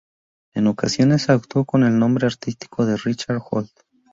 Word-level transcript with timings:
En 0.55 0.65
ocasiones 0.65 1.29
actuó 1.29 1.63
con 1.63 1.83
el 1.83 1.99
nombre 1.99 2.25
artístico 2.25 2.87
de 2.87 2.97
Richard 2.97 3.39
Holt. 3.51 3.69